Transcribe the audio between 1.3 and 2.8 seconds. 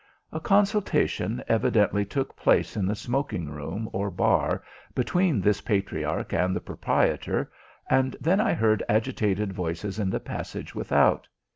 evidently took place